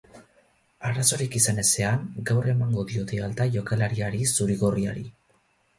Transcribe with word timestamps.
Arazorik 0.91 1.37
izan 1.41 1.63
ezean, 1.65 2.09
gaur 2.31 2.49
emango 2.55 2.89
diote 2.93 3.23
alta 3.29 3.51
jokalariari 3.59 4.27
zuri-gorriari. 4.39 5.09